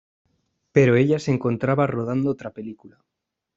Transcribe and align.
Pero 0.71 0.95
ella 0.95 1.19
se 1.19 1.29
encontraba 1.31 1.85
rodando 1.85 2.31
otra 2.31 2.49
película. 2.49 2.97